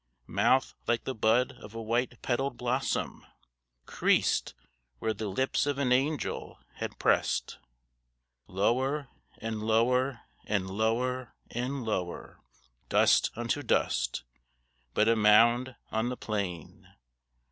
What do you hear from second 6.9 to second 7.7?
pressed.